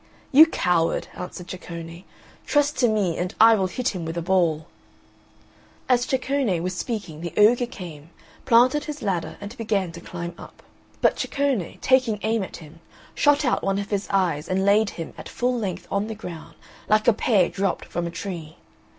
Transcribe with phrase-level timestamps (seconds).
[0.31, 2.05] "You coward," answered Ceccone,
[2.47, 4.65] "trust to me and I will hit him with a ball."
[5.87, 8.09] As Ceccone was speaking the ogre came,
[8.43, 10.63] planted his ladder and began to climb up;
[11.01, 12.79] but Ceccone, taking aim at him,
[13.13, 16.55] shot out one of his eyes and laid him at full length on the ground,
[16.89, 18.55] like a pear dropped from a tree.